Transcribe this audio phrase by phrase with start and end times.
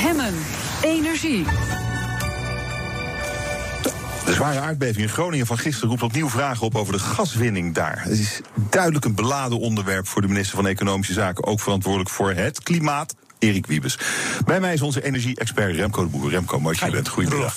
[0.00, 0.34] Hemmen.
[0.82, 1.44] Energie.
[4.24, 8.02] De zware aardbeving in Groningen van gisteren roept opnieuw vragen op over de gaswinning daar.
[8.02, 12.32] Het is duidelijk een beladen onderwerp voor de minister van Economische Zaken, ook verantwoordelijk voor
[12.32, 13.14] het klimaat.
[13.38, 13.98] Erik Wiebes.
[14.44, 16.30] Bij mij is onze energie-expert Remco de Boer.
[16.30, 17.08] Remco, mooi dat je bent.
[17.08, 17.56] Goedemiddag.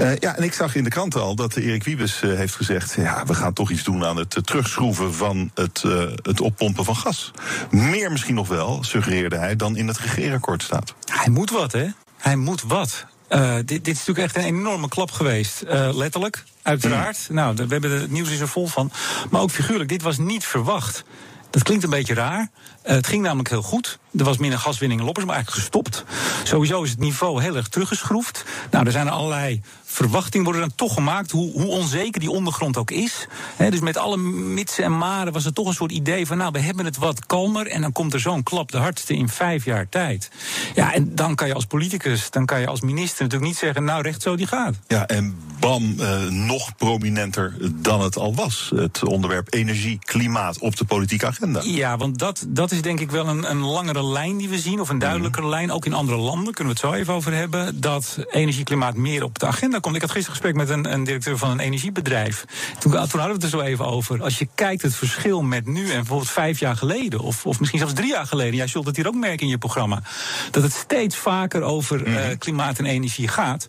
[0.00, 2.94] Uh, ja, en ik zag in de krant al dat Erik Wiebes uh, heeft gezegd...
[2.96, 5.84] ja, we gaan toch iets doen aan het uh, terugschroeven van het,
[6.22, 7.30] het oppompen van gas.
[7.70, 10.94] Meer misschien nog wel, suggereerde hij, dan in het regeerakkoord staat.
[11.20, 11.86] Hij moet wat, hè?
[12.16, 13.06] Hij moet wat.
[13.28, 15.62] Uh, dit, dit, is natuurlijk echt een enorme klap geweest.
[15.64, 17.26] Uh, letterlijk, uiteraard.
[17.28, 17.34] Mm.
[17.34, 18.90] Nou, we hebben het nieuws is er vol van.
[19.30, 21.04] Maar ook figuurlijk, dit was niet verwacht.
[21.50, 22.50] Dat klinkt een beetje raar.
[22.84, 23.98] Uh, het ging namelijk heel goed.
[24.16, 26.04] Er was minder gaswinning in Loppers, maar eigenlijk gestopt.
[26.44, 28.44] Sowieso is het niveau heel erg teruggeschroefd.
[28.70, 32.90] Nou, er zijn allerlei verwachtingen worden dan toch gemaakt, hoe, hoe onzeker die ondergrond ook
[32.90, 33.26] is.
[33.70, 36.58] Dus met alle mitsen en maren was er toch een soort idee van, nou, we
[36.58, 39.88] hebben het wat kalmer en dan komt er zo'n klap de hardste in vijf jaar
[39.88, 40.30] tijd.
[40.74, 43.84] Ja, en dan kan je als politicus, dan kan je als minister natuurlijk niet zeggen,
[43.84, 44.74] nou, recht zo die gaat.
[44.86, 48.72] Ja, en bam, uh, nog prominenter dan het al was.
[48.74, 51.39] Het onderwerp energie, klimaat op de politieke agenda.
[51.64, 54.80] Ja, want dat, dat is denk ik wel een, een langere lijn die we zien,
[54.80, 55.50] of een duidelijkere mm.
[55.50, 58.94] lijn, ook in andere landen, kunnen we het zo even over hebben, dat energie, klimaat
[58.94, 59.94] meer op de agenda komt.
[59.94, 62.44] Ik had gisteren gesprek met een, een directeur van een energiebedrijf.
[62.78, 64.22] Toen, toen, hadden we het er zo even over.
[64.22, 67.78] Als je kijkt het verschil met nu en bijvoorbeeld vijf jaar geleden, of, of misschien
[67.78, 70.02] zelfs drie jaar geleden, jij zult het hier ook merken in je programma,
[70.50, 73.66] dat het steeds vaker over uh, klimaat en energie gaat.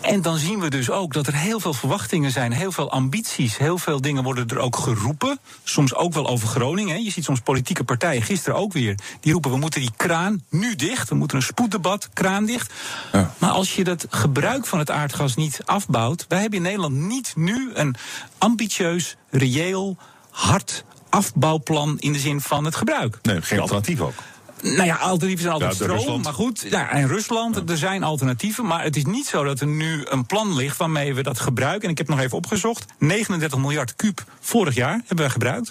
[0.00, 3.58] En dan zien we dus ook dat er heel veel verwachtingen zijn, heel veel ambities,
[3.58, 5.38] heel veel dingen worden er ook geroepen.
[5.64, 6.87] Soms ook wel over Groningen.
[6.88, 6.96] Hè.
[6.96, 10.74] Je ziet soms politieke partijen, gisteren ook weer, die roepen we moeten die kraan nu
[10.74, 12.72] dicht, we moeten een spoeddebat, kraan dicht.
[13.12, 13.34] Ja.
[13.38, 16.24] Maar als je dat gebruik van het aardgas niet afbouwt.
[16.28, 17.96] Wij hebben in Nederland niet nu een
[18.38, 19.96] ambitieus, reëel,
[20.30, 23.18] hard afbouwplan in de zin van het gebruik.
[23.22, 24.14] Nee, geen alternatief ook.
[24.62, 25.98] Nou ja, alternatieven zijn altijd ja, stroom.
[25.98, 26.24] Rusland.
[26.24, 27.62] Maar goed, ja, en Rusland, ja.
[27.66, 28.66] er zijn alternatieven.
[28.66, 31.84] Maar het is niet zo dat er nu een plan ligt waarmee we dat gebruiken.
[31.84, 32.84] En ik heb nog even opgezocht.
[32.98, 35.70] 39 miljard kuub vorig jaar hebben we gebruikt.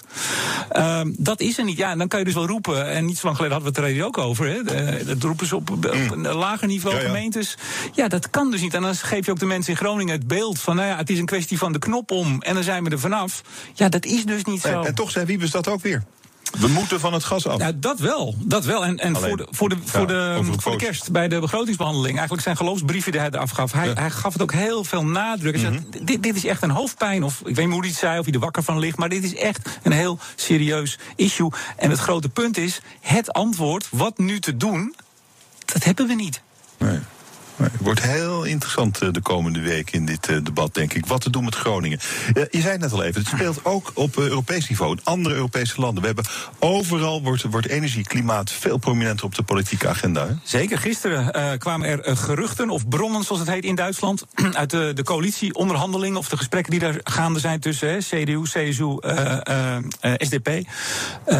[0.72, 1.76] Uh, dat is er niet.
[1.76, 2.90] Ja, dan kan je dus wel roepen.
[2.90, 4.46] En niet zo lang geleden hadden we het er ook over.
[4.46, 4.62] Hè.
[5.04, 7.56] Dat roepen ze op, op een lager niveau, ja, gemeentes.
[7.92, 8.74] Ja, dat kan dus niet.
[8.74, 10.76] En dan geef je ook de mensen in Groningen het beeld van...
[10.76, 12.98] nou ja, het is een kwestie van de knop om en dan zijn we er
[12.98, 13.42] vanaf.
[13.74, 14.80] Ja, dat is dus niet zo.
[14.80, 16.02] En, en toch zijn Wiebes dat ook weer.
[16.58, 17.58] We moeten van het gas af.
[17.58, 18.34] Ja, dat wel.
[18.38, 18.84] Dat wel.
[18.84, 22.42] En, en voor, de, voor, de, voor, de, voor de kerst bij de begrotingsbehandeling, eigenlijk
[22.42, 23.72] zijn geloofsbrieven die hij eraf gaf.
[23.72, 23.94] Hij, ja.
[23.94, 25.56] hij gaf het ook heel veel nadruk.
[25.56, 25.86] Mm -hmm.
[25.90, 27.24] zei, dit, dit is echt een hoofdpijn.
[27.24, 28.96] Of ik weet niet hoe hij het zei, of hij er wakker van ligt.
[28.98, 31.50] Maar dit is echt een heel serieus issue.
[31.76, 34.94] En het grote punt is: het antwoord, wat nu te doen,
[35.64, 36.42] dat hebben we niet.
[37.80, 41.06] Wordt heel interessant de komende week in dit debat, denk ik.
[41.06, 41.98] Wat te doen met Groningen.
[42.34, 44.92] Je zei het net al even, het speelt ook op Europees niveau.
[44.92, 46.00] In andere Europese landen.
[46.00, 46.24] We hebben
[46.58, 50.38] overal wordt, wordt energie, klimaat veel prominenter op de politieke agenda.
[50.42, 50.78] Zeker.
[50.78, 56.18] Gisteren kwamen er geruchten, of bronnen zoals het heet in Duitsland, uit de, de coalitieonderhandelingen
[56.18, 58.98] of de gesprekken die daar gaande zijn tussen hè, CDU, CSU,
[60.16, 60.68] SDP,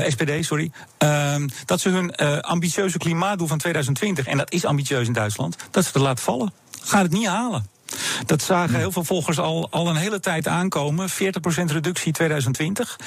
[0.06, 0.70] SPD, sorry.
[0.98, 5.84] Ehm, dat ze hun ambitieuze klimaatdoel van 2020, en dat is ambitieus in Duitsland, dat
[5.84, 6.52] ze laat vallen.
[6.80, 7.66] Gaat het niet halen.
[8.26, 11.08] Dat zagen heel veel volgers al, al een hele tijd aankomen.
[11.10, 11.12] 40%
[11.66, 12.98] reductie 2020.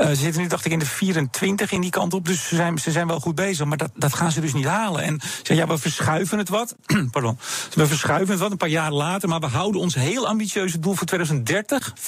[0.00, 2.26] Uh, ze zitten nu, dacht ik, in de 24 in die kant op.
[2.26, 3.66] Dus ze zijn, ze zijn wel goed bezig.
[3.66, 5.02] Maar dat, dat gaan ze dus niet halen.
[5.02, 6.76] En ze zeggen, ja, we verschuiven het wat.
[7.10, 7.38] Pardon.
[7.74, 9.28] We verschuiven het wat een paar jaar later.
[9.28, 11.94] Maar we houden ons heel ambitieuze doel voor 2030.
[11.98, 12.02] 55%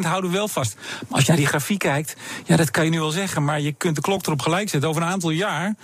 [0.00, 0.74] houden we wel vast.
[0.74, 3.44] Maar als je naar die grafiek kijkt, ja, dat kan je nu wel zeggen.
[3.44, 4.88] Maar je kunt de klok erop gelijk zetten.
[4.88, 5.74] Over een aantal jaar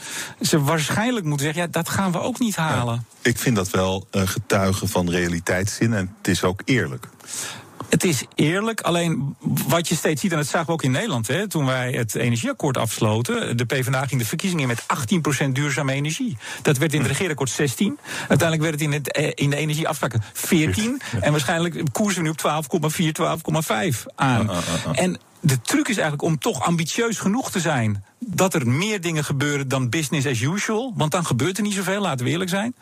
[0.40, 3.06] ze waarschijnlijk moeten zeggen, ja, dat gaan we ook niet halen.
[3.22, 4.86] Ik vind dat wel een getuige
[5.80, 7.08] En het is ook eerlijk.
[7.88, 9.36] Het is eerlijk, alleen
[9.68, 12.14] wat je steeds ziet, en dat zagen we ook in Nederland, hè, toen wij het
[12.14, 13.56] energieakkoord afsloten.
[13.56, 14.82] De PvdA ging de verkiezingen met
[15.44, 16.36] 18% duurzame energie.
[16.62, 17.98] Dat werd in het regeerakkoord 16.
[18.28, 21.00] Uiteindelijk werd het in, het, in de energieafspraken 14.
[21.20, 23.04] En waarschijnlijk koersen we nu op 12,4,
[23.94, 24.50] 12,5 aan.
[24.92, 28.04] En de truc is eigenlijk om toch ambitieus genoeg te zijn.
[28.18, 30.92] Dat er meer dingen gebeuren dan business as usual.
[30.96, 32.74] Want dan gebeurt er niet zoveel, laten we eerlijk zijn.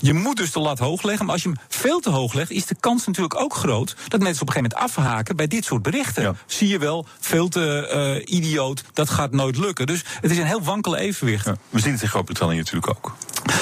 [0.00, 1.24] Je moet dus de lat hoog leggen.
[1.24, 3.96] Maar als je hem veel te hoog legt, is de kans natuurlijk ook groot.
[4.08, 6.22] dat mensen op een gegeven moment afhaken bij dit soort berichten.
[6.22, 6.34] Ja.
[6.46, 9.86] Zie je wel, veel te uh, idioot, dat gaat nooit lukken.
[9.86, 11.44] Dus het is een heel wankele evenwicht.
[11.44, 13.16] Ja, we zien het in Groot-Brittannië natuurlijk ook.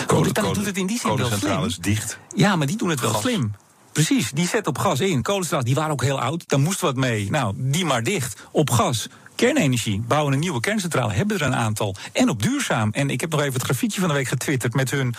[0.07, 1.65] Groot-Brittannië doet het in die zin wel slim.
[1.65, 2.19] is dicht.
[2.35, 3.23] Ja, maar die doen het wel Gas.
[3.23, 3.55] slim.
[3.95, 5.23] Precies, die zet op gas in.
[5.23, 6.45] Kolencentrales, die waren ook heel oud.
[6.47, 7.31] Daar moest wat mee.
[7.31, 8.43] Nou, die maar dicht.
[8.51, 9.09] Op gas.
[9.35, 11.97] Kernenergie, bouwen een nieuwe kerncentrale, hebben er een aantal.
[12.13, 12.91] En op duurzaam.
[12.93, 15.15] En ik heb nog even het grafiekje van de week getwitterd met hun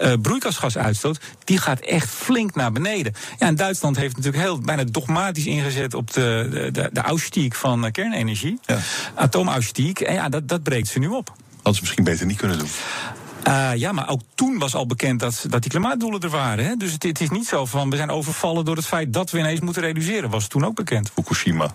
[0.00, 1.20] uh, broeikasgasuitstoot.
[1.44, 3.14] Die gaat echt flink naar beneden.
[3.38, 7.84] Ja, en Duitsland heeft natuurlijk heel bijna dogmatisch ingezet op de, de, de ausstieg van
[7.84, 8.58] uh, kernenergie.
[8.66, 8.78] Ja.
[9.14, 10.00] Atoomausstieg.
[10.00, 11.32] En ja, dat, dat breekt ze nu op.
[11.54, 12.68] Hadden ze misschien beter niet kunnen doen.
[13.48, 16.64] Uh, ja, maar ook toen was al bekend dat, dat die klimaatdoelen er waren.
[16.64, 16.76] Hè?
[16.76, 19.38] Dus het, het, is niet zo van we zijn overvallen door het feit dat we
[19.38, 20.30] ineens moeten reduceren.
[20.30, 21.10] Was toen ook bekend.
[21.14, 21.70] Fukushima.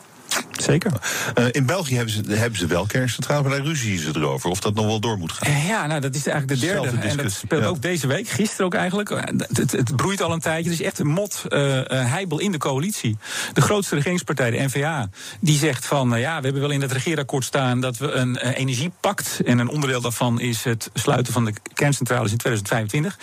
[0.61, 0.91] Zeker.
[1.39, 4.49] Uh, in België hebben ze, hebben ze wel kerncentrale, maar daar ruzie ze erover.
[4.49, 5.51] Of dat nog wel door moet gaan.
[5.51, 6.87] Uh, ja, nou, dat is eigenlijk de derde.
[6.87, 7.67] En dat speelt ja.
[7.67, 9.09] ook deze week, gisteren ook eigenlijk.
[9.09, 10.71] Het, het, het, broeit al een tijdje.
[10.71, 13.17] Het is echt een mot uh, heibel in de coalitie.
[13.53, 15.09] De grootste regeringspartij, de NVA,
[15.39, 16.19] die zegt van...
[16.19, 19.39] ja, we hebben wel in het regeerakkoord staan dat we een energiepact...
[19.45, 23.19] en een onderdeel daarvan is het sluiten van de kerncentrales in 2025.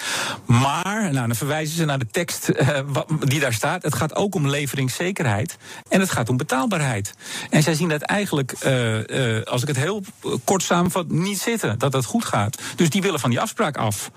[0.47, 2.51] Maar, nou, dan verwijzen ze naar de tekst
[3.21, 3.83] die daar staat.
[3.83, 5.57] Het gaat ook om leveringszekerheid
[5.89, 7.15] en het gaat om betaalbaarheid.
[7.51, 10.03] En zij zien dat eigenlijk, uh, uh, als ik het heel
[10.45, 11.79] kort samenvat, niet zitten.
[11.79, 12.63] Dat dat goed gaat.
[12.77, 14.11] Dus die willen van die afspraak af.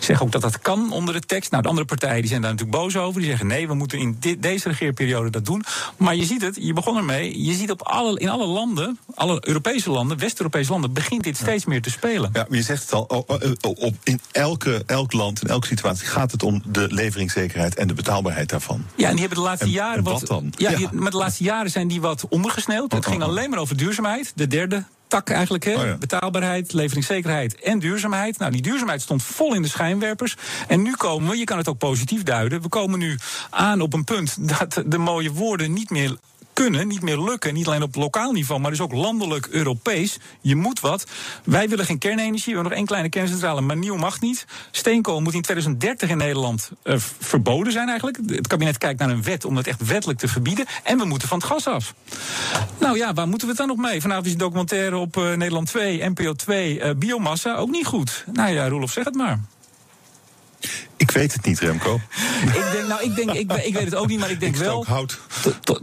[0.00, 1.50] Zeggen ook dat dat kan onder de tekst.
[1.50, 3.20] Nou, de andere partijen die zijn daar natuurlijk boos over.
[3.20, 5.64] Die zeggen nee, we moeten in dit, deze regeerperiode dat doen.
[5.96, 7.44] Maar je ziet het, je begon ermee.
[7.44, 11.64] Je ziet op alle, in alle landen, alle Europese landen, West-Europese landen, begint dit steeds
[11.64, 12.30] meer te spelen.
[12.32, 13.24] Ja, maar je zegt het al,
[13.60, 17.94] op, in elke, elk land, in elke situatie gaat het om de leveringszekerheid en de
[17.94, 18.84] betaalbaarheid daarvan.
[18.94, 20.52] Ja, en die hebben de laatste en, jaren en wat, wat dan?
[20.56, 20.88] Ja, ja.
[20.92, 22.92] maar de laatste jaren zijn die wat ondergesneeuwd.
[22.92, 24.32] Het ging alleen maar over duurzaamheid.
[24.34, 25.64] De derde tak eigenlijk.
[25.64, 25.74] Hè?
[25.74, 25.96] Oh ja.
[25.96, 28.38] Betaalbaarheid, leveringszekerheid en duurzaamheid.
[28.38, 30.36] Nou, die duurzaamheid stond vol in de schijnwerpers.
[30.68, 33.18] En nu komen we, je kan het ook positief duiden, we komen nu
[33.50, 36.16] aan op een punt dat de mooie woorden niet meer
[36.62, 37.54] kunnen, niet meer lukken.
[37.54, 40.18] Niet alleen op lokaal niveau, maar dus ook landelijk, Europees.
[40.40, 41.06] Je moet wat.
[41.44, 42.44] Wij willen geen kernenergie.
[42.44, 44.46] We hebben nog één kleine kerncentrale, maar nieuw mag niet.
[44.70, 48.18] Steenkool moet in 2030 in Nederland uh, verboden zijn eigenlijk.
[48.26, 50.66] Het kabinet kijkt naar een wet om dat echt wettelijk te verbieden.
[50.84, 51.94] En we moeten van het gas af.
[52.80, 54.00] Nou ja, waar moeten we het dan nog mee?
[54.00, 58.24] Vanavond is documentaire op uh, Nederland 2, NPO 2, uh, biomassa, ook niet goed.
[58.32, 59.40] Nou ja, Roelof, zeg het maar.
[60.96, 62.00] Ik weet het niet, Remco.
[62.44, 64.60] ik denk, nou, ik, denk, ik, ik weet het ook niet, maar ik denk ik
[64.60, 64.86] wel.
[64.86, 65.20] hout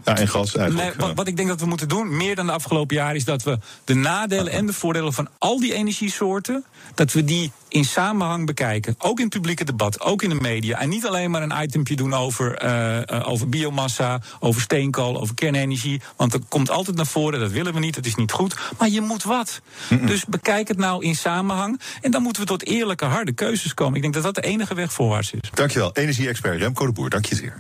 [0.03, 0.95] ja, en gas eigenlijk.
[1.01, 3.43] Wat, wat, ik denk dat we moeten doen, meer dan de afgelopen jaren, is dat
[3.43, 8.45] we de nadelen en de voordelen van al die energiesoorten, dat we die in samenhang
[8.45, 8.95] bekijken.
[8.97, 10.79] Ook in het publieke debat, ook in de media.
[10.79, 15.35] En niet alleen maar een itempje doen over, uh, uh, over biomassa, over steenkool, over
[15.35, 16.01] kernenergie.
[16.15, 18.55] Want er komt altijd naar voren, dat willen we niet, dat is niet goed.
[18.77, 19.61] Maar je moet wat.
[19.89, 20.05] Mm -mm.
[20.05, 21.81] Dus bekijk het nou in samenhang.
[22.01, 23.95] En dan moeten we tot eerlijke, harde keuzes komen.
[23.95, 25.49] Ik denk dat dat de enige weg voorwaarts is.
[25.53, 27.09] Dankjewel, energie-expert Remco de Boer.
[27.09, 27.55] Dank je zeer.